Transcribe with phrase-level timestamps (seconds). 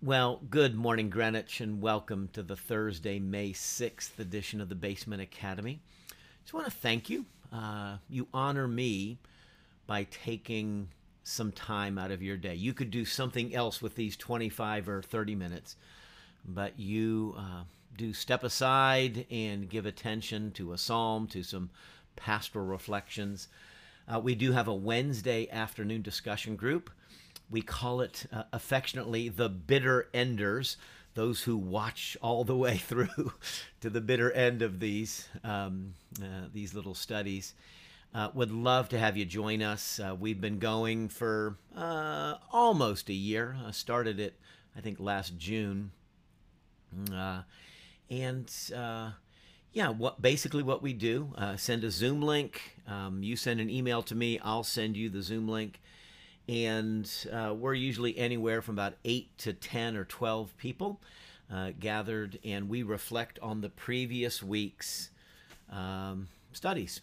[0.00, 5.20] Well, good morning, Greenwich, and welcome to the Thursday, May 6th edition of the Basement
[5.20, 5.80] Academy.
[6.44, 7.26] Just want to thank you.
[7.52, 9.18] Uh, you honor me
[9.88, 10.90] by taking
[11.24, 12.54] some time out of your day.
[12.54, 15.74] You could do something else with these 25 or 30 minutes,
[16.44, 17.64] but you uh,
[17.96, 21.70] do step aside and give attention to a psalm, to some
[22.14, 23.48] pastoral reflections.
[24.06, 26.88] Uh, we do have a Wednesday afternoon discussion group
[27.50, 30.76] we call it uh, affectionately the bitter enders,
[31.14, 33.32] those who watch all the way through
[33.80, 37.54] to the bitter end of these um, uh, these little studies.
[38.14, 40.00] Uh, would love to have you join us.
[40.00, 43.54] Uh, we've been going for uh, almost a year.
[43.66, 44.40] I started it,
[44.74, 45.90] I think, last June,
[47.12, 47.42] uh,
[48.08, 48.50] and
[49.70, 52.78] yeah, what basically what we do: send a Zoom link.
[52.86, 54.38] Um, you send an email to me.
[54.38, 55.78] I'll send you the Zoom link
[56.48, 61.00] and uh, we're usually anywhere from about 8 to 10 or 12 people
[61.52, 65.10] uh, gathered, and we reflect on the previous week's
[65.70, 67.00] um, studies.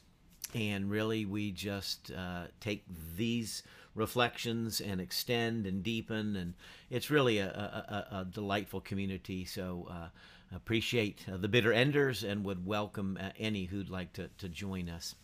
[0.53, 2.85] And really, we just uh, take
[3.17, 6.53] these reflections and extend and deepen, and
[6.89, 9.45] it's really a, a, a delightful community.
[9.45, 10.07] So, uh,
[10.55, 14.89] appreciate uh, the bitter enders and would welcome uh, any who'd like to, to join
[14.89, 15.15] us.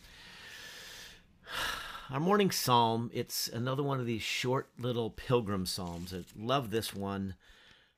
[2.12, 6.14] Our morning psalm, it's another one of these short little pilgrim psalms.
[6.14, 7.36] I love this one.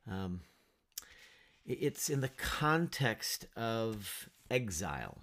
[0.08, 0.42] Um,
[1.66, 5.18] it's in the context of exile,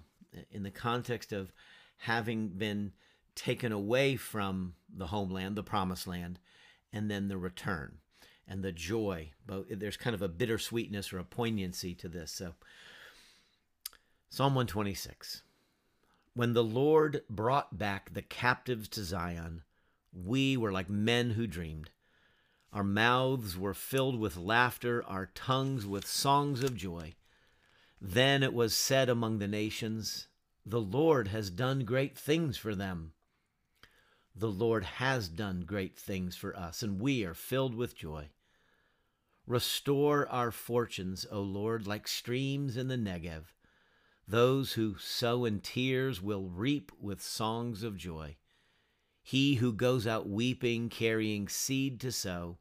[0.51, 1.53] in the context of
[1.99, 2.91] having been
[3.33, 6.37] taken away from the homeland, the promised land,
[6.91, 7.99] and then the return
[8.45, 9.29] and the joy.
[9.47, 12.33] But there's kind of a bittersweetness or a poignancy to this.
[12.33, 12.55] So,
[14.29, 15.43] Psalm 126.
[16.33, 19.63] When the Lord brought back the captives to Zion,
[20.13, 21.89] we were like men who dreamed.
[22.71, 27.15] Our mouths were filled with laughter, our tongues with songs of joy.
[27.99, 30.29] Then it was said among the nations,
[30.65, 33.11] The Lord has done great things for them.
[34.33, 38.29] The Lord has done great things for us, and we are filled with joy.
[39.45, 43.43] Restore our fortunes, O Lord, like streams in the Negev.
[44.27, 48.37] Those who sow in tears will reap with songs of joy.
[49.23, 52.57] He who goes out weeping, carrying seed to sow,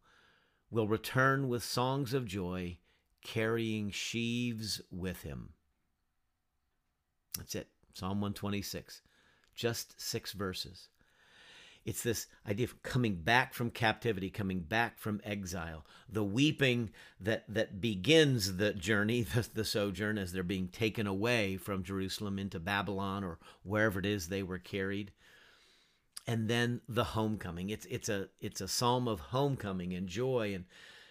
[0.70, 2.78] will return with songs of joy,
[3.22, 5.54] carrying sheaves with him.
[7.36, 7.68] That's it.
[7.94, 9.02] Psalm 126.
[9.54, 10.88] Just six verses.
[11.84, 17.44] It's this idea of coming back from captivity, coming back from exile, the weeping that,
[17.48, 22.60] that begins the journey, the, the sojourn, as they're being taken away from Jerusalem into
[22.60, 25.12] Babylon or wherever it is they were carried.
[26.26, 27.70] And then the homecoming.
[27.70, 30.66] It's it's a it's a psalm of homecoming and joy and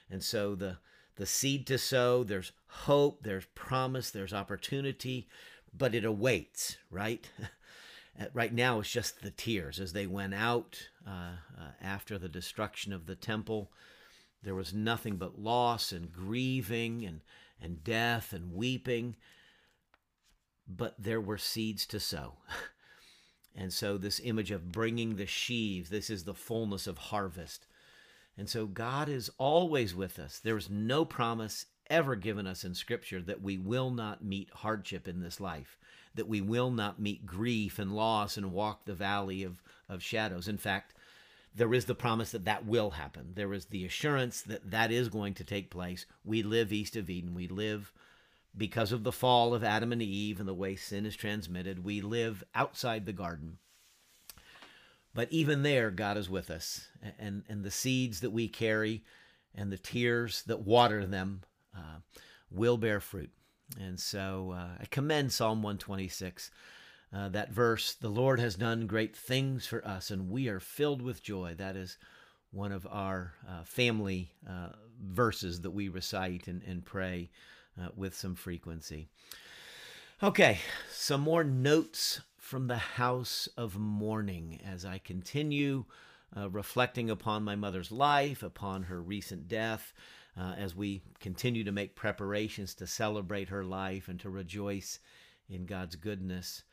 [0.10, 0.78] and so the
[1.16, 5.28] the seed to sow, there's hope, there's promise, there's opportunity,
[5.78, 7.30] but it awaits, right?
[8.20, 12.30] Uh, right now it's just the tears as they went out uh, uh, after the
[12.30, 13.72] destruction of the temple.
[14.44, 17.22] There was nothing but loss and grieving and,
[17.62, 19.16] and death and weeping,
[20.68, 22.34] but there were seeds to sow.
[23.56, 27.66] and so, this image of bringing the sheaves, this is the fullness of harvest.
[28.38, 30.40] And so, God is always with us.
[30.40, 35.08] There is no promise ever given us in Scripture that we will not meet hardship
[35.08, 35.78] in this life,
[36.20, 40.50] that we will not meet grief and loss and walk the valley of, of shadows.
[40.50, 40.94] In fact,
[41.56, 43.32] there is the promise that that will happen.
[43.36, 46.06] There is the assurance that that is going to take place.
[46.26, 47.34] We live east of Eden.
[47.34, 47.94] We live
[48.58, 51.84] because of the fall of Adam and Eve and the way sin is transmitted.
[51.84, 53.58] We live outside the garden.
[55.14, 56.88] But even there, God is with us.
[57.18, 59.04] And, and the seeds that we carry
[59.56, 61.42] and the tears that water them
[61.76, 62.02] uh,
[62.52, 63.32] will bear fruit.
[63.80, 66.52] And so uh, I commend Psalm 126.
[67.12, 71.02] Uh, that verse, the Lord has done great things for us, and we are filled
[71.02, 71.56] with joy.
[71.58, 71.98] That is
[72.52, 74.70] one of our uh, family uh,
[75.02, 77.30] verses that we recite and, and pray
[77.80, 79.08] uh, with some frequency.
[80.22, 80.60] Okay,
[80.92, 85.86] some more notes from the house of mourning as I continue
[86.36, 89.94] uh, reflecting upon my mother's life, upon her recent death,
[90.40, 95.00] uh, as we continue to make preparations to celebrate her life and to rejoice
[95.50, 96.64] in God's goodness.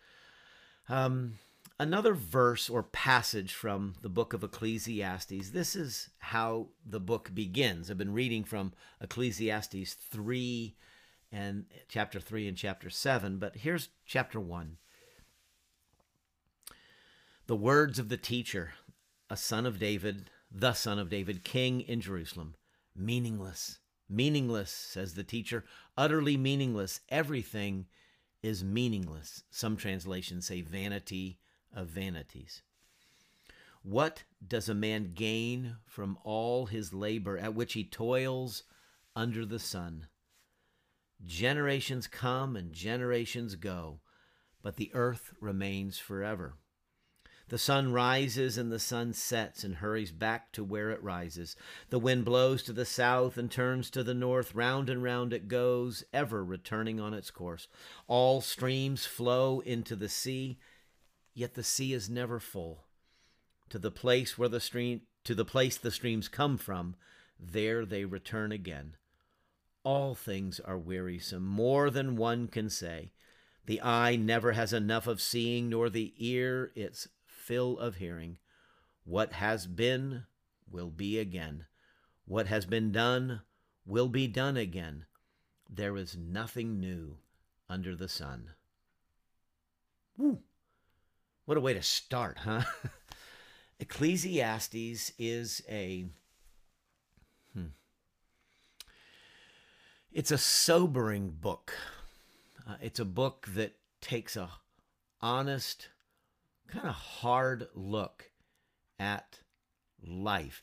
[0.89, 1.35] Um,
[1.81, 5.51] another verse or passage from the book of Ecclesiastes.
[5.51, 7.91] This is how the book begins.
[7.91, 10.77] I've been reading from Ecclesiastes 3
[11.33, 14.77] and chapter 3 and chapter 7, but here's chapter 1.
[17.49, 18.75] The words of the teacher,
[19.29, 22.55] a son of David, the son of David, king in Jerusalem,
[22.99, 23.79] meaningless,
[24.09, 25.65] Meaningless, says the teacher,
[25.97, 27.01] utterly meaningless.
[27.09, 27.87] Everything
[28.43, 29.43] is meaningless.
[29.51, 31.41] Some translations say vanity
[31.75, 32.63] of vanities.
[33.83, 38.63] What does a man gain from all his labor at which he toils
[39.17, 40.07] under the sun?
[41.25, 44.01] Generations come and generations go,
[44.63, 46.55] but the earth remains forever.
[47.49, 51.55] The sun rises and the sun sets and hurries back to where it rises.
[51.91, 54.53] The wind blows to the south and turns to the north.
[54.53, 57.69] Round and round it goes, ever returning on its course.
[58.09, 60.59] All streams flow into the sea,
[61.35, 62.87] yet the sea is never full.
[63.69, 66.97] To the place where the stream to the place the streams come from,
[67.39, 68.97] there they return again.
[69.85, 73.13] All things are wearisome, more than one can say.
[73.67, 77.09] The eye never has enough of seeing, nor the ear its
[77.47, 78.39] fill of hearing.
[79.05, 80.25] What has been
[80.69, 81.67] will be again.
[82.25, 83.43] What has been done
[83.87, 85.07] will be done again.
[85.71, 87.19] There is nothing new
[87.69, 88.51] under the sun.
[90.17, 90.41] Woo!
[91.45, 92.63] What a way to start, huh?
[93.81, 96.07] Ecclesiastes is a
[97.53, 97.67] hmm,
[100.11, 101.73] it's a sobering book.
[102.69, 104.51] Uh, it's a book that takes a
[105.21, 105.89] honest
[106.69, 108.31] kind of hard look
[108.99, 109.41] at
[110.07, 110.63] life.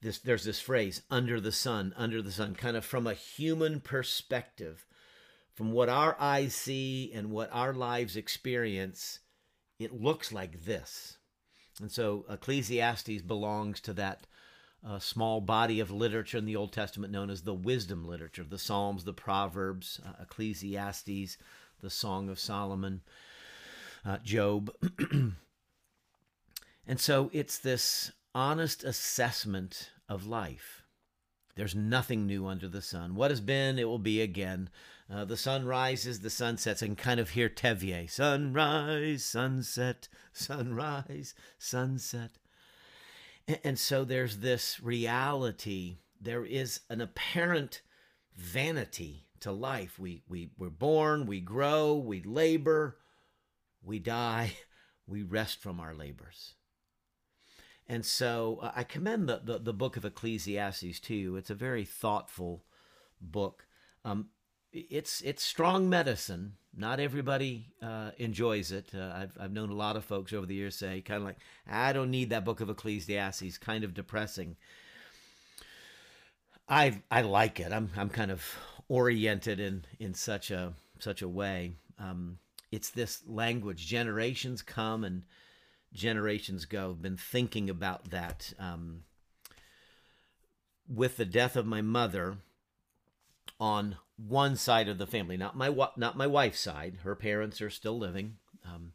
[0.00, 3.80] This, there's this phrase, under the sun, under the sun, kind of from a human
[3.80, 4.86] perspective,
[5.54, 9.20] from what our eyes see and what our lives experience,
[9.78, 11.16] it looks like this.
[11.80, 14.26] And so Ecclesiastes belongs to that
[14.86, 18.58] uh, small body of literature in the Old Testament known as the wisdom literature the
[18.58, 21.38] Psalms, the Proverbs, uh, Ecclesiastes,
[21.80, 23.00] the Song of Solomon
[24.06, 24.72] uh, Job.
[26.86, 30.82] and so it's this honest assessment of life.
[31.56, 33.14] There's nothing new under the sun.
[33.14, 34.68] What has been, it will be again.
[35.12, 41.34] Uh, the sun rises, the sun sets, and kind of hear Tevye sunrise, sunset, sunrise,
[41.58, 42.32] sunset.
[43.48, 45.98] And, and so there's this reality.
[46.20, 47.80] There is an apparent
[48.36, 49.98] vanity to life.
[49.98, 52.98] We, we, we're born, we grow, we labor,
[53.86, 54.52] we die,
[55.06, 56.54] we rest from our labors.
[57.88, 61.36] And so uh, I commend the, the, the, book of Ecclesiastes to you.
[61.36, 62.64] It's a very thoughtful
[63.20, 63.66] book.
[64.04, 64.30] Um,
[64.72, 66.54] it's, it's strong medicine.
[66.76, 68.90] Not everybody uh, enjoys it.
[68.94, 71.38] Uh, I've, I've known a lot of folks over the years say, kind of like,
[71.70, 74.56] I don't need that book of Ecclesiastes, kind of depressing.
[76.68, 77.72] I, I like it.
[77.72, 78.44] I'm, I'm kind of
[78.88, 81.74] oriented in, in such a, such a way.
[82.00, 82.38] Um,
[82.76, 83.86] it's this language.
[83.86, 85.24] Generations come and
[85.94, 86.90] generations go.
[86.90, 88.52] I've been thinking about that.
[88.58, 89.04] Um,
[90.86, 92.36] with the death of my mother
[93.58, 96.98] on one side of the family, not my not my wife's side.
[97.02, 98.36] Her parents are still living.
[98.62, 98.92] Um,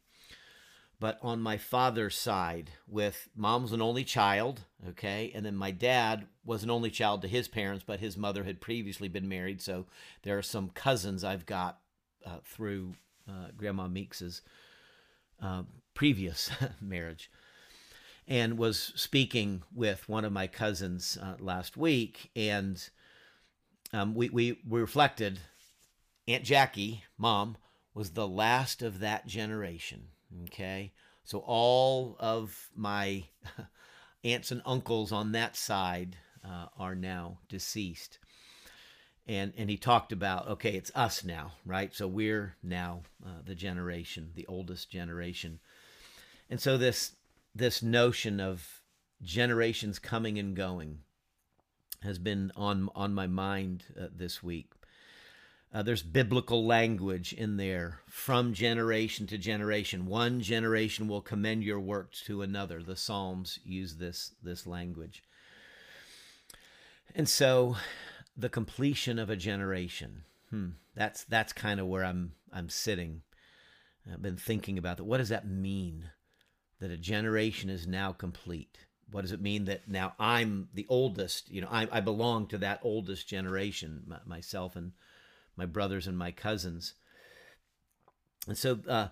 [1.00, 6.28] but on my father's side, with mom's an only child, okay, and then my dad
[6.44, 9.86] was an only child to his parents, but his mother had previously been married, so
[10.22, 11.80] there are some cousins I've got
[12.24, 12.94] uh, through
[13.28, 14.42] uh, Grandma Meeks's
[15.40, 15.62] uh,
[15.94, 17.30] previous marriage,
[18.26, 22.88] and was speaking with one of my cousins uh, last week, and
[23.92, 25.40] um, we, we we reflected.
[26.28, 27.56] Aunt Jackie, mom,
[27.94, 30.08] was the last of that generation.
[30.44, 30.92] Okay,
[31.24, 33.24] so all of my
[34.24, 38.18] aunts and uncles on that side uh, are now deceased
[39.26, 41.94] and and he talked about okay it's us now right?
[41.94, 45.60] So we're now uh, the generation the oldest generation.
[46.50, 47.12] And so this
[47.54, 48.82] this notion of
[49.22, 50.98] generations coming and going
[52.02, 54.72] has been on on my mind uh, this week.
[55.74, 58.00] Uh, there's biblical language in there.
[58.06, 62.82] From generation to generation one generation will commend your works to another.
[62.82, 65.22] The psalms use this this language.
[67.14, 67.76] And so
[68.36, 70.24] the completion of a generation.
[70.50, 70.70] Hmm.
[70.94, 73.22] That's that's kind of where I'm I'm sitting.
[74.10, 75.04] I've been thinking about that.
[75.04, 76.10] What does that mean?
[76.80, 78.78] That a generation is now complete.
[79.10, 81.48] What does it mean that now I'm the oldest?
[81.48, 84.92] You know, I, I belong to that oldest generation, myself and
[85.56, 86.94] my brothers and my cousins.
[88.48, 89.08] And so uh,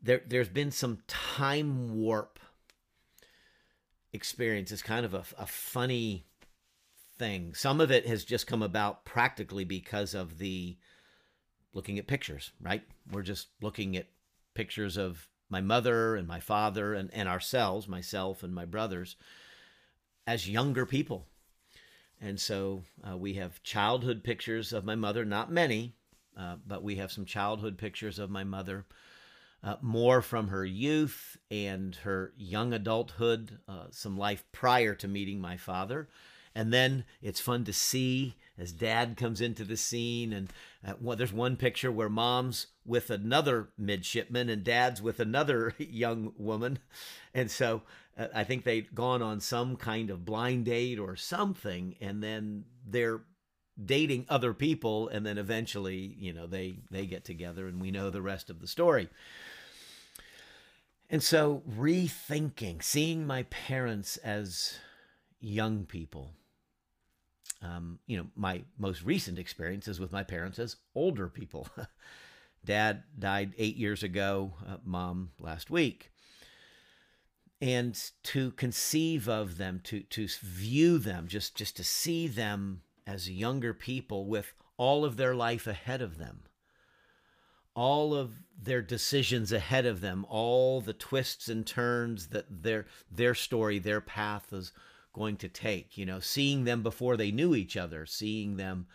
[0.00, 2.38] there, there's been some time warp
[4.12, 4.70] experience.
[4.70, 6.26] It's kind of a, a funny
[7.20, 7.54] thing.
[7.54, 10.76] Some of it has just come about practically because of the
[11.74, 12.82] looking at pictures, right?
[13.12, 14.08] We're just looking at
[14.54, 19.16] pictures of my mother and my father and, and ourselves, myself and my brothers,
[20.26, 21.26] as younger people.
[22.22, 25.92] And so uh, we have childhood pictures of my mother, not many,
[26.38, 28.86] uh, but we have some childhood pictures of my mother,
[29.62, 35.38] uh, more from her youth and her young adulthood, uh, some life prior to meeting
[35.38, 36.08] my father.
[36.54, 40.32] And then it's fun to see as dad comes into the scene.
[40.32, 40.52] And
[40.86, 46.32] uh, well, there's one picture where mom's with another midshipman and dad's with another young
[46.36, 46.78] woman.
[47.32, 47.82] And so
[48.18, 51.96] uh, I think they'd gone on some kind of blind date or something.
[52.00, 53.22] And then they're
[53.82, 55.08] dating other people.
[55.08, 58.60] And then eventually, you know, they, they get together and we know the rest of
[58.60, 59.08] the story.
[61.08, 64.78] And so rethinking, seeing my parents as
[65.40, 66.34] young people
[67.62, 71.68] um, you know, my most recent experiences with my parents as older people.
[72.64, 76.10] Dad died eight years ago, uh, mom last week.
[77.60, 83.30] And to conceive of them, to, to view them, just, just to see them as
[83.30, 86.44] younger people with all of their life ahead of them,
[87.74, 93.34] all of their decisions ahead of them, all the twists and turns that their, their
[93.34, 94.72] story, their path is
[95.12, 95.96] going to take.
[95.96, 98.86] You know, seeing them before they knew each other, seeing them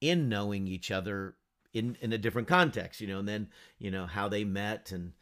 [0.00, 1.34] in knowing each other
[1.72, 3.00] in in a different context.
[3.00, 3.48] You know, and then
[3.78, 5.12] you know how they met and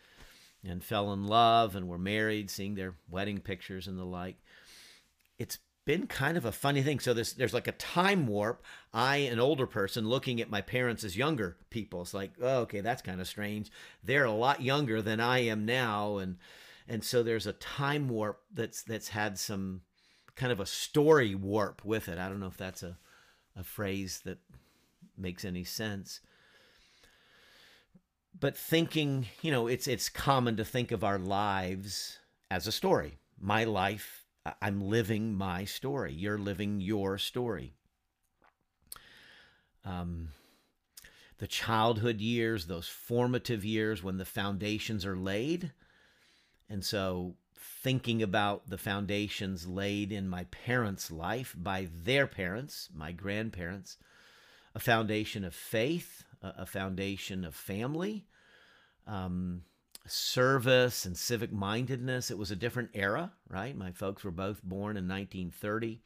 [0.65, 4.37] and fell in love and were married, seeing their wedding pictures and the like.
[5.39, 6.99] It's been kind of a funny thing.
[6.99, 8.63] So there's there's like a time warp.
[8.93, 12.03] I, an older person, looking at my parents as younger people.
[12.03, 13.71] It's like, oh, okay, that's kind of strange.
[14.03, 16.37] They're a lot younger than I am now, and
[16.89, 19.83] and so there's a time warp that's that's had some
[20.37, 22.19] kind of a story warp with it.
[22.19, 22.97] I don't know if that's a,
[23.57, 24.39] a phrase that
[25.17, 26.21] makes any sense.
[28.39, 32.19] But thinking, you know, it's it's common to think of our lives
[32.51, 33.19] as a story.
[33.41, 34.27] My life,
[34.61, 36.13] I'm living my story.
[36.13, 37.73] You're living your story.
[39.85, 40.31] Um,
[41.39, 45.73] the childhood years, those formative years when the foundations are laid.
[46.69, 47.37] And so
[47.83, 53.99] thinking about the foundations laid in my parents' life by their parents, my grandparents,
[54.75, 58.27] a foundation of faith, a foundation of family,
[59.07, 59.63] um,
[60.07, 62.31] service, and civic mindedness.
[62.31, 63.77] It was a different era, right?
[63.77, 66.01] My folks were both born in 1930.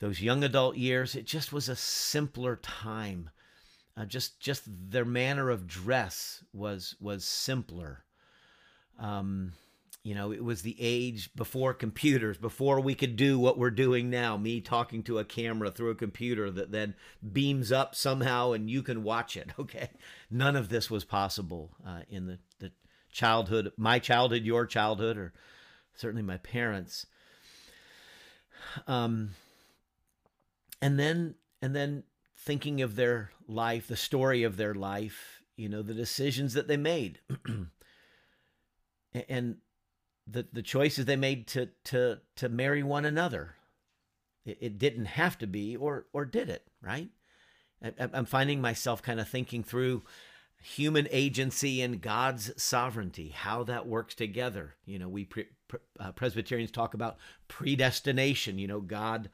[0.00, 3.30] Those young adult years, it just was a simpler time.
[3.96, 8.04] Uh, just just their manner of dress was was simpler.
[8.98, 9.52] Um,
[10.02, 14.10] you know, it was the age before computers, before we could do what we're doing
[14.10, 16.94] now, me talking to a camera through a computer that then
[17.32, 19.50] beams up somehow and you can watch it.
[19.62, 19.90] Okay.
[20.28, 22.72] None of this was possible uh, in the, the
[23.12, 25.32] childhood, my childhood, your childhood, or
[25.94, 27.06] certainly my parents.
[28.88, 29.30] Um,
[30.80, 32.02] and then, and then
[32.36, 36.76] thinking of their life, the story of their life, you know, the decisions that they
[36.76, 37.20] made.
[39.28, 39.58] and
[40.26, 43.56] the the choices they made to to to marry one another.
[44.44, 46.66] It, it didn't have to be, or or did it?
[46.80, 47.10] Right?
[47.82, 50.02] I, I'm finding myself kind of thinking through
[50.62, 54.74] human agency and God's sovereignty, how that works together.
[54.86, 58.58] You know, we pre, pre, uh, Presbyterians talk about predestination.
[58.58, 59.28] You know, God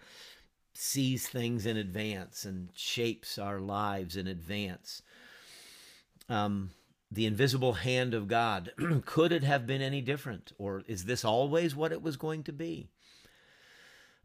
[0.72, 5.02] sees things in advance and shapes our lives in advance.
[6.28, 6.70] Um,
[7.10, 8.72] the invisible hand of God.
[9.06, 10.52] Could it have been any different?
[10.58, 12.90] Or is this always what it was going to be?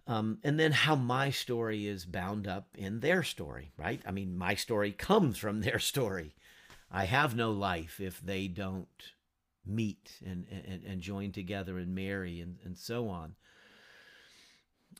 [0.05, 4.01] Um, and then how my story is bound up in their story, right?
[4.05, 6.35] I mean, my story comes from their story.
[6.91, 8.87] I have no life if they don't
[9.65, 13.35] meet and, and, and join together and marry and, and so on.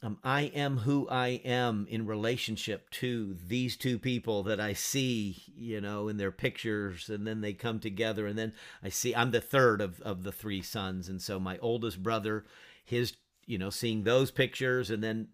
[0.04, 5.42] Um, I am who I am in relationship to these two people that I see,
[5.56, 8.52] you know, in their pictures, and then they come together, and then
[8.84, 12.44] I see I'm the third of of the three sons, and so my oldest brother,
[12.84, 15.30] his, you know, seeing those pictures, and then.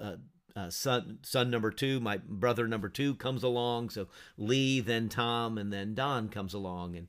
[0.00, 0.16] Uh,
[0.56, 3.90] uh, son son number two, my brother number two comes along.
[3.90, 7.06] So Lee, then Tom, and then Don comes along, and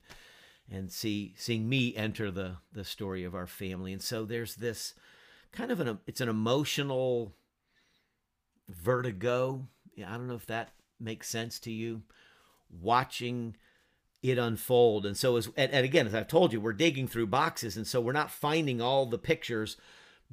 [0.69, 3.91] and see seeing me enter the the story of our family.
[3.91, 4.93] And so there's this
[5.51, 7.33] kind of an it's an emotional
[8.67, 9.67] vertigo.
[9.97, 12.03] I don't know if that makes sense to you.
[12.69, 13.55] Watching
[14.21, 17.27] it unfold, and so as and, and again, as I've told you, we're digging through
[17.27, 19.77] boxes, and so we're not finding all the pictures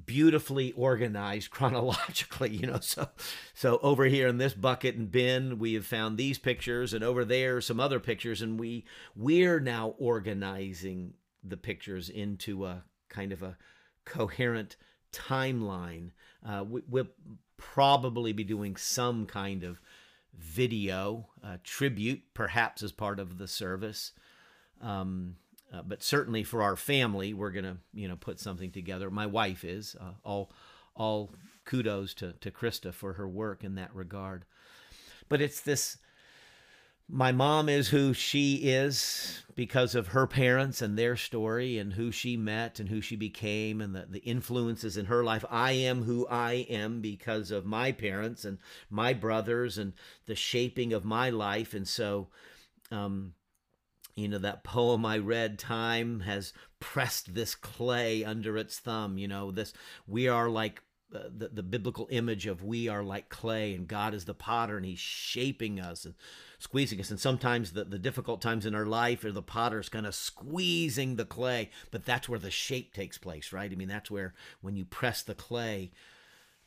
[0.04, 3.08] beautifully organized chronologically you know so
[3.54, 7.24] so over here in this bucket and bin we have found these pictures and over
[7.24, 13.42] there some other pictures and we we're now organizing the pictures into a kind of
[13.42, 13.56] a
[14.04, 14.76] coherent
[15.16, 16.10] timeline.
[16.46, 17.02] Uh, we, we,
[17.56, 19.80] probably be doing some kind of
[20.38, 24.12] video uh, tribute, perhaps as part of the service.
[24.82, 25.36] Um,
[25.72, 29.10] uh, but certainly for our family, we're gonna you know put something together.
[29.10, 30.50] My wife is uh, all
[30.94, 31.30] all
[31.64, 34.44] kudos to to Krista for her work in that regard.
[35.28, 35.98] But it's this
[37.08, 42.10] my mom is who she is because of her parents and their story and who
[42.10, 45.44] she met and who she became and the, the influences in her life.
[45.48, 48.58] I am who I am because of my parents and
[48.90, 49.92] my brothers and
[50.26, 51.74] the shaping of my life.
[51.74, 52.28] And so,
[52.90, 53.34] um,
[54.16, 59.16] you know, that poem I read, Time has pressed this clay under its thumb.
[59.16, 59.72] You know, this,
[60.08, 60.82] we are like
[61.14, 64.76] uh, the, the biblical image of we are like clay and God is the potter
[64.76, 66.14] and he's shaping us and
[66.58, 67.10] squeezing us.
[67.10, 71.16] And sometimes the, the difficult times in our life are the potter's kind of squeezing
[71.16, 73.70] the clay, but that's where the shape takes place, right?
[73.70, 75.92] I mean, that's where when you press the clay,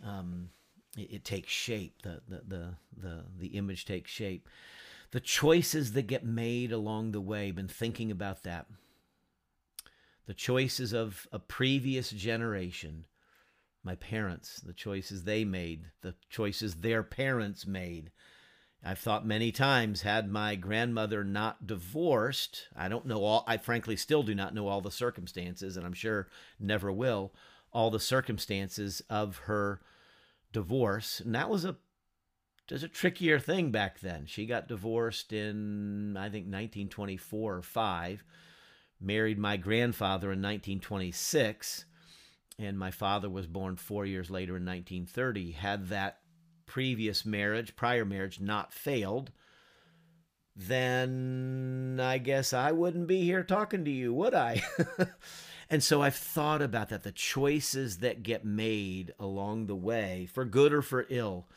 [0.05, 0.49] um,
[0.97, 2.01] it, it takes shape.
[2.03, 4.47] The, the, the, the, the image takes shape.
[5.11, 8.67] The choices that get made along the way, been thinking about that.
[10.27, 13.05] The choices of a previous generation,
[13.83, 18.11] my parents, the choices they made, the choices their parents made,
[18.83, 23.97] I've thought many times, had my grandmother not divorced, I don't know all, I frankly
[23.97, 27.33] still do not know all the circumstances, and I'm sure never will,
[27.73, 29.81] all the circumstances of her
[30.53, 31.19] divorce.
[31.19, 31.75] And that was a
[32.71, 34.25] was a trickier thing back then.
[34.27, 38.23] She got divorced in, I think, 1924 or 5,
[39.01, 41.85] married my grandfather in 1926,
[42.59, 45.51] and my father was born four years later in 1930.
[45.51, 46.19] Had that
[46.69, 49.31] previous marriage, prior marriage, not failed,
[50.55, 54.61] then I guess I wouldn't be here talking to you, would I?
[55.69, 60.45] and so I've thought about that the choices that get made along the way, for
[60.45, 61.47] good or for ill,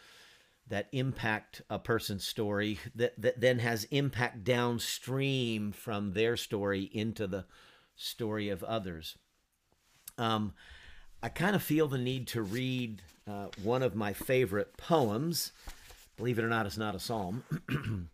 [0.69, 7.27] that impact a person's story, that, that then has impact downstream from their story into
[7.27, 7.44] the
[7.96, 9.18] story of others.
[10.16, 10.55] Um,
[11.22, 15.52] I kind of feel the need to read uh, one of my favorite poems.
[16.16, 17.44] Believe it or not, it's not a psalm.
[17.68, 18.08] and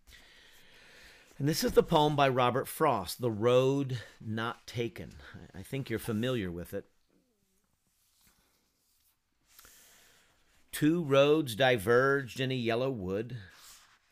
[1.39, 5.15] this is the poem by Robert Frost, The Road Not Taken.
[5.55, 6.85] I think you're familiar with it.
[10.71, 13.35] Two roads diverged in a yellow wood,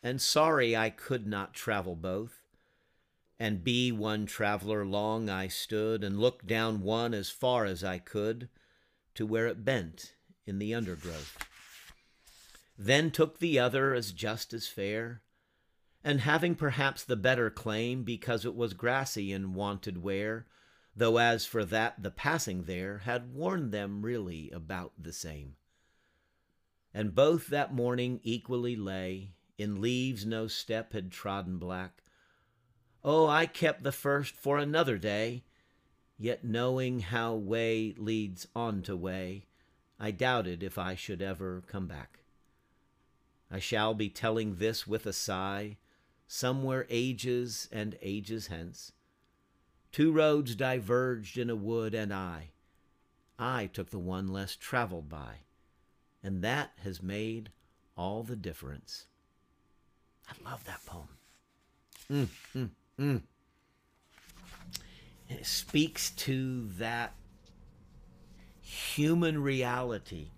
[0.02, 2.42] and sorry I could not travel both.
[3.40, 7.98] And be one traveler long I stood, and looked down one as far as I
[7.98, 8.48] could
[9.14, 10.14] to where it bent
[10.48, 11.36] in the undergrowth.
[12.76, 15.22] Then took the other as just as fair,
[16.02, 20.46] and having perhaps the better claim because it was grassy and wanted wear,
[20.96, 25.56] though as for that the passing there had warned them really about the same.
[26.94, 32.02] And both that morning equally lay, in leaves no step had trodden black.
[33.04, 35.42] Oh, I kept the first for another day,
[36.20, 39.46] Yet knowing how way leads on to way,
[39.98, 42.20] I doubted if I should ever come back.
[43.50, 45.78] I shall be telling this with a sigh,
[46.26, 48.92] somewhere ages and ages hence.
[49.90, 52.50] Two roads diverged in a wood, and I,
[53.38, 55.38] I took the one less traveled by,
[56.22, 57.50] and that has made
[57.96, 59.06] all the difference.
[60.28, 61.08] I love that poem.
[62.10, 63.22] Mm, mm, mm
[65.28, 67.12] it speaks to that
[68.68, 70.28] human reality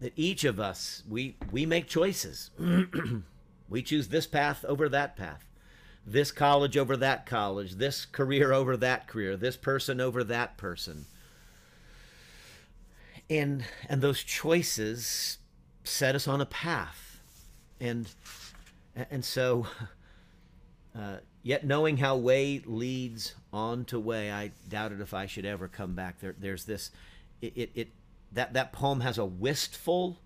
[0.00, 2.50] that each of us we we make choices.
[3.68, 5.46] We choose this path over that path
[6.06, 11.06] this college over that college this career over that career this person over that person.
[13.30, 15.38] And and those choices
[15.84, 17.20] set us on a path.
[17.80, 18.10] And
[19.10, 19.66] and so
[20.98, 25.66] uh, Yet knowing how way leads on to way, I doubted if I should ever
[25.66, 26.20] come back.
[26.20, 26.90] There, there's this,
[27.40, 27.88] it, it, it,
[28.32, 30.20] that that poem has a wistful,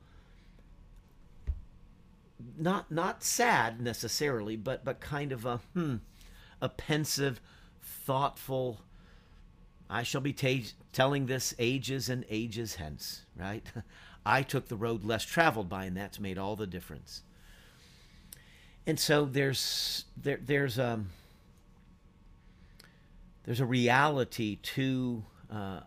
[2.58, 5.96] not not sad necessarily, but but kind of a hmm,
[6.60, 7.40] a pensive,
[7.82, 8.82] thoughtful.
[9.88, 13.64] I shall be t- telling this ages and ages hence, right?
[14.26, 17.22] I took the road less traveled by, and that's made all the difference
[18.86, 21.08] and so there's there there's um
[23.44, 25.80] there's a reality to uh,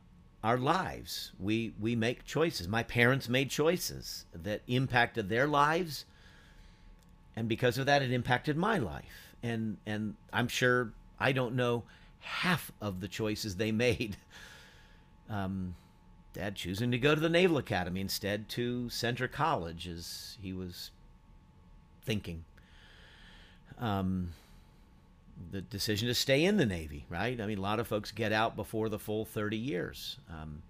[0.44, 1.34] our lives.
[1.40, 2.68] We we make choices.
[2.68, 6.06] My parents made choices that impacted their lives,
[7.36, 9.36] and because of that, it impacted my life.
[9.44, 11.84] And and I'm sure I don't know
[12.20, 14.18] half of the choices they made.
[15.30, 15.76] Um,
[16.34, 20.92] Dad choosing to go to the Naval Academy instead to Centre College, as he was
[22.04, 22.46] thinking.
[23.80, 24.34] Um,
[25.52, 27.40] the decision to stay in the Navy, right?
[27.40, 30.18] I mean, a lot of folks get out before the full 30 years.
[30.30, 30.64] Um,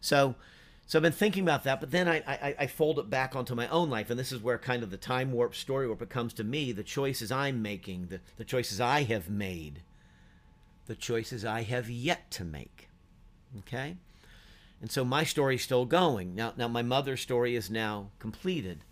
[0.00, 0.34] so,
[0.86, 3.54] so I've been thinking about that, but then I, I, I fold it back onto
[3.54, 6.32] my own life, and this is where kind of the time warp story warp comes
[6.34, 9.82] to me, the choices I'm making, the, the choices I have made,
[10.86, 12.88] the choices I have yet to make.
[13.58, 13.96] Okay?
[14.80, 16.34] And so my story's still going.
[16.34, 18.84] Now, now my mother's story is now completed.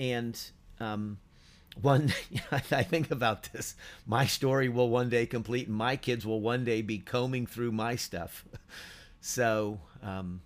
[0.00, 0.40] And
[0.80, 1.18] um,
[1.80, 2.12] one,
[2.50, 3.74] I think about this.
[4.06, 7.72] My story will one day complete, and my kids will one day be combing through
[7.72, 8.44] my stuff.
[9.26, 10.42] So, um,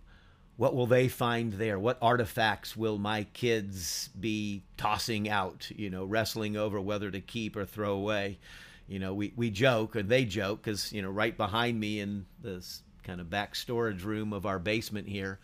[0.56, 1.80] what will they find there?
[1.80, 7.56] What artifacts will my kids be tossing out, you know, wrestling over whether to keep
[7.56, 8.38] or throw away?
[8.86, 12.26] You know, we, we joke, and they joke, because, you know, right behind me in
[12.40, 15.40] this kind of back storage room of our basement here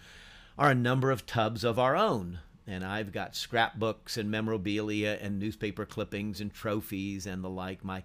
[0.56, 2.38] are a number of tubs of our own.
[2.66, 7.84] And I've got scrapbooks and memorabilia and newspaper clippings and trophies and the like.
[7.84, 8.04] My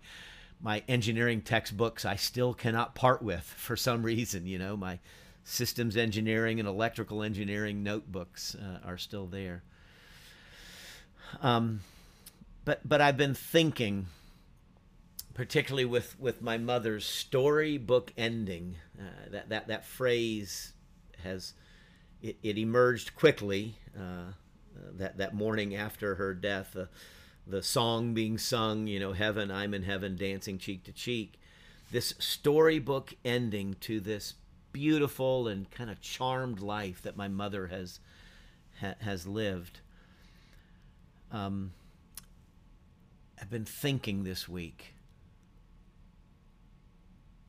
[0.62, 4.46] my engineering textbooks I still cannot part with for some reason.
[4.46, 5.00] You know, my
[5.44, 9.64] systems engineering and electrical engineering notebooks uh, are still there.
[11.42, 11.82] Um,
[12.66, 14.08] but but I've been thinking
[15.40, 18.76] particularly with, with my mother's storybook ending.
[19.00, 20.74] Uh, that, that, that phrase
[21.24, 21.54] has,
[22.22, 24.34] it, it emerged quickly uh,
[24.94, 26.76] that, that morning after her death.
[26.76, 26.86] Uh,
[27.48, 31.40] the song being sung, you know, Heaven, I'm in Heaven, dancing cheek to cheek.
[31.92, 34.36] This storybook ending to this
[34.72, 38.00] beautiful and kind of charmed life that my mother has
[38.80, 39.80] ha, has lived.
[41.32, 41.72] Um,
[43.42, 44.94] I've been thinking this week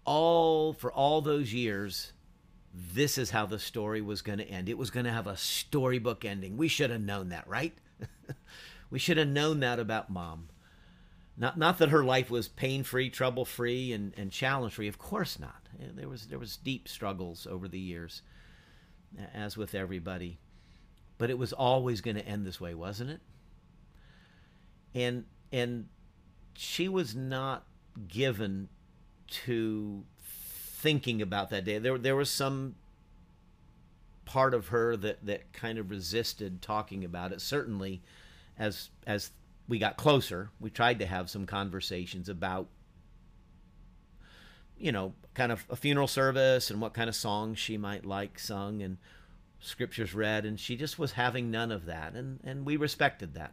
[0.04, 2.12] all for all those years
[2.72, 4.68] this is how the story was going to end.
[4.68, 6.56] It was going to have a storybook ending.
[6.56, 7.74] We should have known that right?
[8.90, 10.48] We should have known that about mom.
[11.37, 14.98] Not not that her life was pain free trouble free and, and challenge free of
[14.98, 15.68] course not.
[15.80, 18.22] Eh, there was there was deep struggles over the years
[19.33, 20.38] as with everybody.
[21.18, 23.20] But it was always going to end this way wasn't it?
[24.94, 25.88] And and
[26.54, 27.64] she was not
[28.09, 28.68] given
[29.44, 30.04] to
[30.81, 31.79] thinking about that day.
[31.79, 32.75] There, there was some
[34.25, 37.40] part of her that, that kind of resisted talking about it.
[37.40, 38.01] Certainly,
[38.59, 39.31] as as
[39.69, 42.66] we got closer, we tried to have some conversations about,
[44.79, 48.38] you know, kind of a funeral service and what kind of songs she might like
[48.38, 48.97] sung and
[49.61, 53.53] scriptures read, and she just was having none of that, and and we respected that.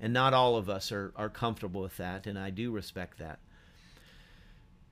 [0.00, 3.40] And not all of us are, are comfortable with that, and I do respect that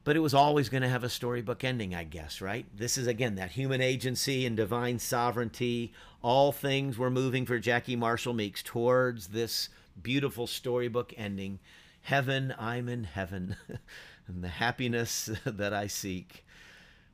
[0.06, 2.64] but it was always going to have a storybook ending, I guess, right?
[2.72, 5.92] This is, again, that human agency and divine sovereignty.
[6.22, 9.68] All things were moving for Jackie Marshall Meeks towards this
[10.00, 11.58] beautiful storybook ending.
[12.02, 13.56] Heaven, I'm in heaven,
[14.28, 16.46] and the happiness that I seek.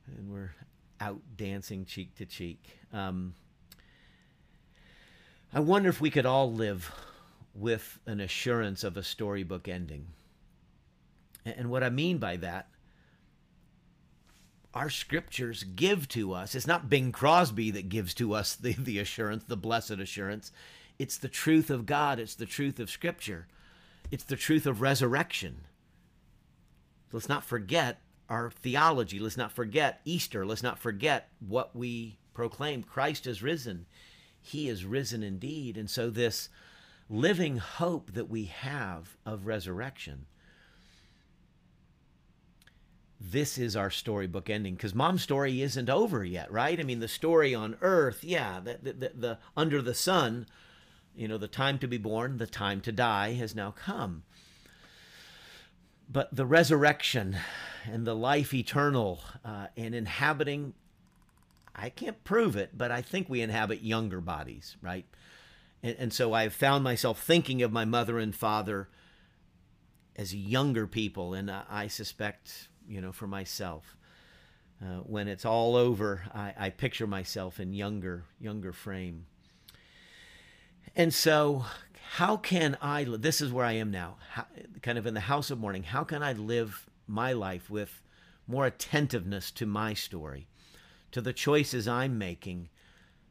[0.05, 0.53] And we're
[1.01, 2.77] out dancing cheek to cheek.
[2.93, 3.33] Um,
[5.51, 6.91] I wonder if we could all live
[7.55, 10.09] with an assurance of a storybook ending.
[11.43, 12.67] And what I mean by that
[14.73, 16.55] our scriptures give to us.
[16.55, 20.51] It's not Bing Crosby that gives to us the, the assurance, the blessed assurance.
[20.99, 23.47] It's the truth of God, it's the truth of scripture,
[24.11, 25.61] it's the truth of resurrection.
[27.11, 29.19] Let's not forget our theology.
[29.19, 30.45] Let's not forget Easter.
[30.45, 32.81] Let's not forget what we proclaim.
[32.81, 33.85] Christ is risen.
[34.41, 35.77] He is risen indeed.
[35.77, 36.49] And so, this
[37.09, 40.25] living hope that we have of resurrection
[43.23, 46.79] this is our storybook ending because mom's story isn't over yet right?
[46.79, 50.45] I mean the story on earth yeah the, the, the, the, under the sun
[51.15, 54.23] you know the time to be born the time to die has now come.
[56.11, 57.37] But the resurrection
[57.85, 60.73] and the life eternal uh, and inhabiting
[61.75, 65.05] i can't prove it but i think we inhabit younger bodies right?
[65.81, 68.89] And, and so i've found myself thinking of my mother and father
[70.15, 73.97] as younger people and i suspect you know, for myself.
[74.81, 79.25] Uh, when it's all over, I, I picture myself in younger, younger frame.
[80.95, 81.65] And so,
[82.11, 83.05] how can I?
[83.05, 84.45] This is where I am now, how,
[84.81, 85.83] kind of in the house of mourning.
[85.83, 88.01] How can I live my life with
[88.47, 90.47] more attentiveness to my story,
[91.11, 92.69] to the choices I'm making,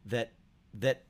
[0.06, 0.32] that
[0.74, 1.04] that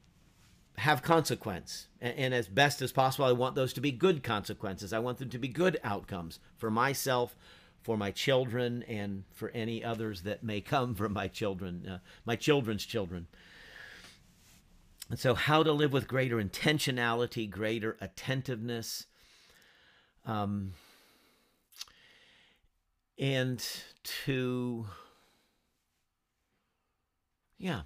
[0.78, 4.92] have consequence, and, and as best as possible, I want those to be good consequences.
[4.92, 7.36] I want them to be good outcomes for myself,
[7.82, 12.36] for my children and for any others that may come from my children, uh, my
[12.36, 13.26] children's children.
[15.10, 19.06] And so, how to live with greater intentionality, greater attentiveness,
[20.24, 20.72] um,
[23.18, 23.64] and
[24.24, 24.86] to,
[27.58, 27.82] yeah,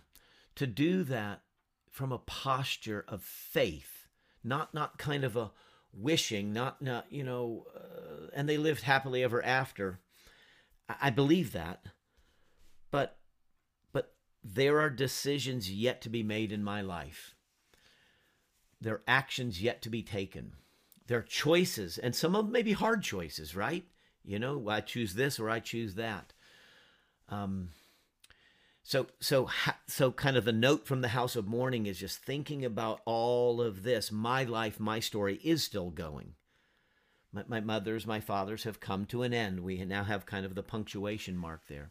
[0.55, 1.43] to do that
[1.91, 4.07] from a posture of faith,
[4.45, 5.51] not not kind of a
[5.97, 10.01] wishing, not not you know, uh, and they lived happily ever after.
[10.89, 11.87] I, I believe that,
[12.91, 13.19] but
[13.93, 17.35] but there are decisions yet to be made in my life.
[18.81, 20.53] There are actions yet to be taken.
[21.07, 23.85] There are choices, and some of them may be hard choices, right?
[24.25, 26.33] You know, I choose this or I choose that.
[27.29, 27.71] Um,
[28.89, 29.51] so, so,
[29.89, 33.61] so, kind of the note from the House of Mourning is just thinking about all
[33.61, 34.13] of this.
[34.13, 36.35] My life, my story is still going.
[37.33, 39.65] My, my mother's, my father's have come to an end.
[39.65, 41.91] We now have kind of the punctuation mark there.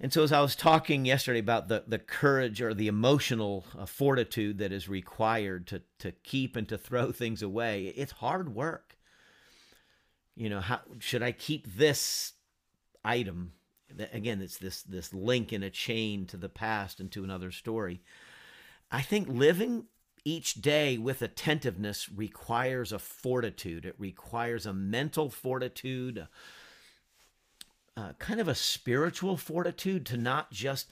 [0.00, 3.84] And so, as I was talking yesterday about the, the courage or the emotional uh,
[3.84, 8.96] fortitude that is required to, to keep and to throw things away, it's hard work.
[10.34, 12.32] You know, how should I keep this
[13.04, 13.52] item
[14.12, 18.00] again it's this this link in a chain to the past and to another story.
[18.90, 19.86] I think living
[20.24, 23.84] each day with attentiveness requires a fortitude.
[23.84, 26.26] It requires a mental fortitude
[27.96, 30.88] uh, kind of a spiritual fortitude to not just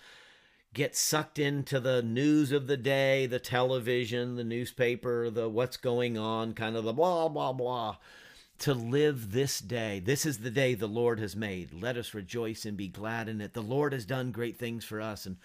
[0.72, 6.18] get sucked into the news of the day the television the newspaper the what's going
[6.18, 7.96] on kind of the blah blah blah
[8.58, 10.00] to live this day.
[10.00, 11.72] This is the day the Lord has made.
[11.72, 13.52] Let us rejoice and be glad in it.
[13.52, 15.36] The Lord has done great things for us, and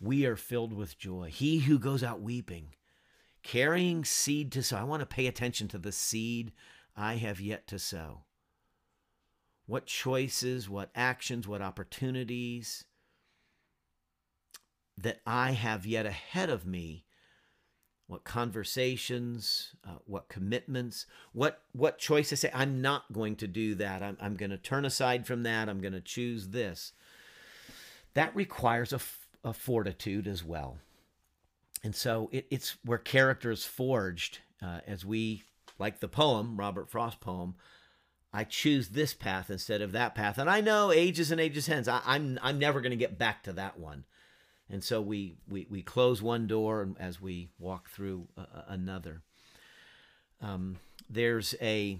[0.00, 1.30] we are filled with joy.
[1.32, 2.74] He who goes out weeping,
[3.42, 4.76] carrying seed to sow.
[4.76, 6.52] I want to pay attention to the seed
[6.96, 8.24] I have yet to sow.
[9.66, 12.84] What choices, what actions, what opportunities
[14.98, 17.04] that I have yet ahead of me
[18.06, 24.02] what conversations, uh, what commitments, what what choices say I'm not going to do that.
[24.02, 25.68] I'm I'm going to turn aside from that.
[25.68, 26.92] I'm going to choose this.
[28.14, 29.00] That requires a,
[29.42, 30.78] a fortitude as well.
[31.82, 35.42] And so it, it's where character is forged uh, as we,
[35.78, 37.54] like the poem, Robert Frost poem,
[38.32, 40.38] I choose this path instead of that path.
[40.38, 43.42] And I know ages and ages hence, I, I'm, I'm never going to get back
[43.44, 44.04] to that one.
[44.72, 49.20] And so we, we, we close one door as we walk through uh, another.
[50.40, 50.78] Um,
[51.10, 51.98] there's a,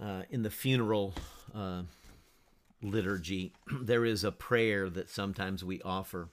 [0.00, 1.12] uh, in the funeral
[1.54, 1.82] uh,
[2.82, 6.30] liturgy, there is a prayer that sometimes we offer.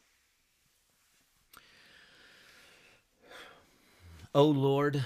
[4.33, 5.03] O Lord,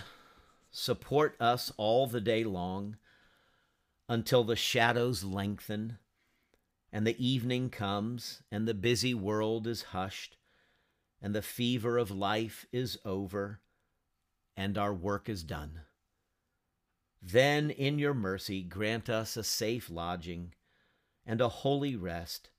[0.69, 2.97] support us all the day long
[4.07, 5.97] until the shadows lengthen
[6.97, 10.35] and the evening comes, and the busy world is hushed,
[11.21, 13.59] and the fever of life is over,
[14.55, 15.81] and our work is done.
[17.21, 20.55] Then, in your mercy, grant us a safe lodging,
[21.23, 22.49] and a holy rest,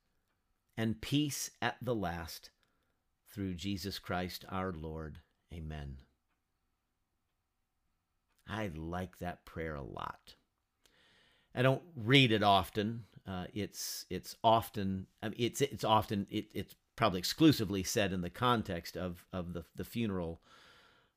[0.77, 2.51] and peace at the last,
[3.29, 5.19] through Jesus Christ our Lord.
[5.53, 5.97] Amen.
[8.47, 10.37] I like that prayer a lot.
[11.57, 13.03] I don't read it often.
[13.29, 18.23] Uh, it's it's often I mean, it's it's often it, it's probably exclusively said in
[18.23, 20.41] the context of of the the funeral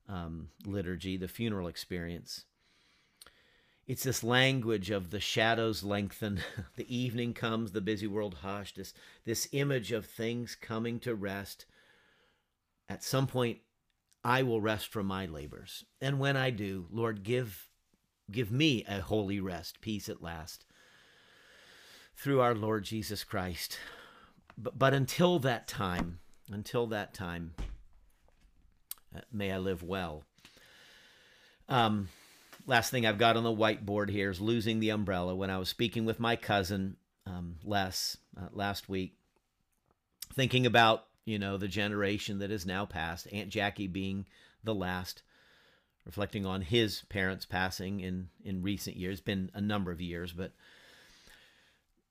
[0.09, 2.43] um, liturgy, the funeral experience.
[3.87, 6.41] It's this language of the shadows lengthen,
[6.75, 8.75] the evening comes, the busy world hushed.
[8.75, 8.93] This
[9.23, 11.65] this image of things coming to rest.
[12.89, 13.59] At some point,
[14.21, 17.69] I will rest from my labors, and when I do, Lord, give
[18.29, 20.65] give me a holy rest, peace at last
[22.21, 23.79] through our Lord Jesus Christ.
[24.55, 26.19] But, but until that time,
[26.51, 27.55] until that time,
[29.15, 30.23] uh, may I live well.
[31.67, 32.09] Um,
[32.67, 35.33] last thing I've got on the whiteboard here is losing the umbrella.
[35.33, 39.15] When I was speaking with my cousin um, Les uh, last week,
[40.33, 44.25] thinking about you know the generation that is now past, Aunt Jackie being
[44.63, 45.23] the last,
[46.05, 50.51] reflecting on his parents passing in in recent years, been a number of years, but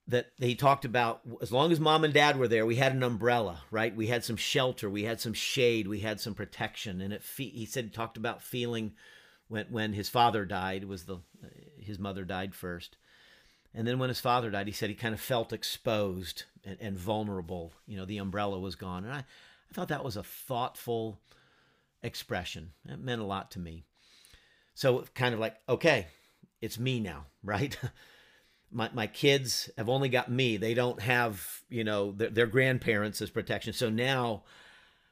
[0.07, 3.03] that he talked about as long as mom and dad were there we had an
[3.03, 3.95] umbrella right?
[3.95, 7.01] We had some shelter we had some shade we had some protection.
[7.01, 8.93] And it fe- he said he talked about feeling
[9.47, 11.17] when when his father died was the
[11.79, 12.97] his mother died first.
[13.73, 16.97] And then when his father died he said he kind of felt exposed and, and
[16.97, 17.73] vulnerable.
[17.87, 19.05] You know the umbrella was gone.
[19.05, 21.19] And I, I thought that was a thoughtful
[22.03, 22.71] expression.
[22.87, 23.83] It meant a lot to me.
[24.73, 26.07] So kind of like okay
[26.61, 27.77] it's me now, right?
[28.71, 30.57] My, my kids have only got me.
[30.57, 33.73] They don't have, you know, their, their grandparents as protection.
[33.73, 34.43] So now,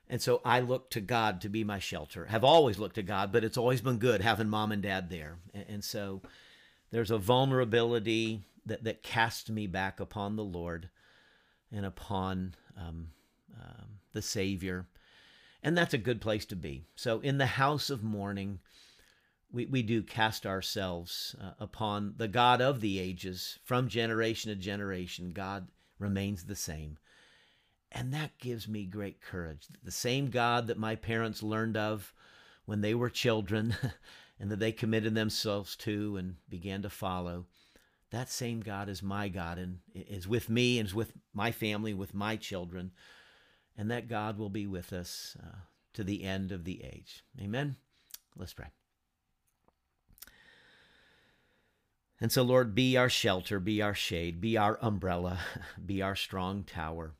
[0.09, 2.25] and so I look to God to be my shelter.
[2.25, 5.37] Have always looked to God, but it's always been good having mom and dad there.
[5.53, 6.21] And, and so
[6.91, 10.89] there's a vulnerability that, that casts me back upon the Lord
[11.71, 13.09] and upon um,
[13.59, 14.87] um, the Savior.
[15.61, 16.85] And that's a good place to be.
[16.95, 18.59] So in the house of mourning,
[19.51, 24.55] we, we do cast ourselves uh, upon the God of the ages from generation to
[24.55, 25.31] generation.
[25.31, 26.97] God remains the same.
[27.91, 29.67] And that gives me great courage.
[29.83, 32.13] The same God that my parents learned of
[32.65, 33.75] when they were children
[34.39, 37.45] and that they committed themselves to and began to follow,
[38.11, 41.93] that same God is my God and is with me and is with my family,
[41.93, 42.91] with my children.
[43.75, 45.57] And that God will be with us uh,
[45.93, 47.23] to the end of the age.
[47.41, 47.77] Amen.
[48.35, 48.67] Let's pray.
[52.21, 55.39] And so, Lord, be our shelter, be our shade, be our umbrella,
[55.85, 57.13] be our strong tower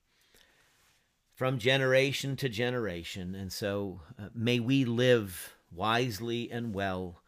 [1.33, 3.33] from generation to generation.
[3.33, 7.21] And so, uh, may we live wisely and well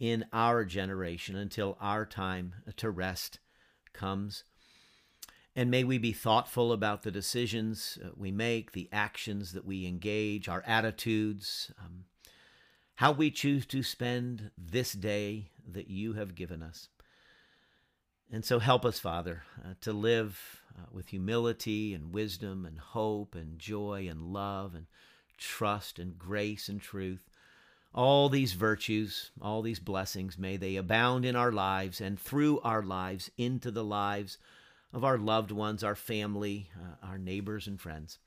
[0.00, 3.38] in our generation until our time to rest
[3.92, 4.44] comes.
[5.54, 10.48] And may we be thoughtful about the decisions we make, the actions that we engage,
[10.48, 12.04] our attitudes, um,
[12.96, 16.88] how we choose to spend this day that you have given us.
[18.30, 23.34] And so help us, Father, uh, to live uh, with humility and wisdom and hope
[23.34, 24.86] and joy and love and
[25.36, 27.28] trust and grace and truth.
[27.94, 32.82] All these virtues, all these blessings, may they abound in our lives and through our
[32.82, 34.38] lives into the lives
[34.94, 38.18] of our loved ones, our family, uh, our neighbors, and friends.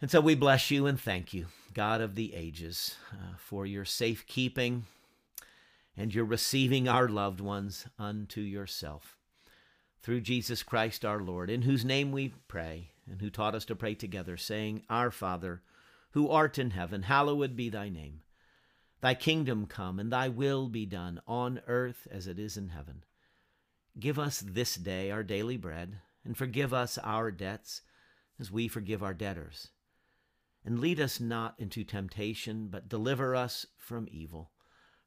[0.00, 3.84] And so we bless you and thank you, God of the ages, uh, for your
[3.84, 4.84] safekeeping
[5.96, 9.16] and you're receiving our loved ones unto yourself.
[10.02, 13.76] Through Jesus Christ our Lord, in whose name we pray, and who taught us to
[13.76, 15.62] pray together, saying, Our Father,
[16.10, 18.20] who art in heaven, hallowed be thy name.
[19.00, 23.04] Thy kingdom come, and thy will be done, on earth as it is in heaven.
[23.98, 27.82] Give us this day our daily bread, and forgive us our debts,
[28.38, 29.68] as we forgive our debtors.
[30.64, 34.50] And lead us not into temptation, but deliver us from evil.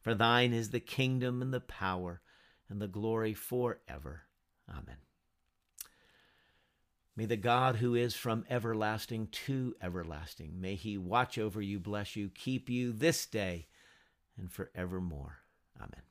[0.09, 2.19] For thine is the kingdom and the power
[2.67, 4.23] and the glory forever.
[4.67, 4.97] Amen.
[7.15, 12.15] May the God who is from everlasting to everlasting, may he watch over you, bless
[12.15, 13.67] you, keep you this day
[14.35, 15.41] and forevermore.
[15.77, 16.01] Amen.